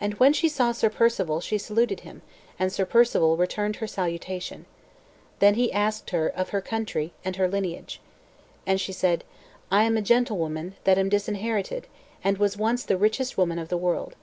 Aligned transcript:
And 0.00 0.14
when 0.20 0.32
she 0.32 0.48
saw 0.48 0.70
Sir 0.70 0.88
Perceval, 0.88 1.40
she 1.40 1.58
saluted 1.58 2.02
him, 2.06 2.22
and 2.60 2.72
Sir 2.72 2.86
Perceval 2.86 3.36
returned 3.36 3.74
her 3.82 3.88
salutation. 3.88 4.66
Then 5.40 5.54
he 5.56 5.72
asked 5.72 6.10
her 6.10 6.28
of 6.28 6.50
her 6.50 6.60
country 6.60 7.12
and 7.24 7.34
her 7.34 7.48
lineage. 7.48 8.00
And 8.68 8.80
she 8.80 8.92
said, 8.92 9.24
"I 9.68 9.82
am 9.82 9.96
a 9.96 10.00
gentlewoman 10.00 10.76
that 10.84 10.96
am 10.96 11.08
disinherited, 11.08 11.88
and 12.22 12.38
was 12.38 12.56
once 12.56 12.84
the 12.84 12.96
richest 12.96 13.36
woman 13.36 13.58
of 13.58 13.68
the 13.68 13.76
world." 13.76 14.14